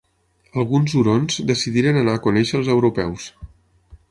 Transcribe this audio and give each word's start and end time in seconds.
Alguns 0.61 0.95
hurons 0.99 1.37
decidiren 1.51 2.01
anar 2.01 2.17
a 2.17 2.23
conèixer 2.27 2.59
als 2.61 2.73
europeus. 2.79 3.29